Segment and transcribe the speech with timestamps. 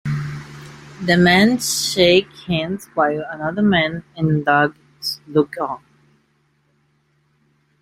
[1.03, 5.79] The men shake hands while another man and dogs look on.